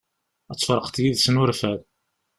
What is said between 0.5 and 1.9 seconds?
Ad tferqeḍ yid-sen urfan.